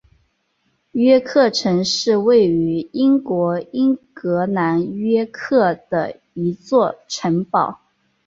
[0.93, 7.79] 约克城是位于英国英格兰约克的一座城堡。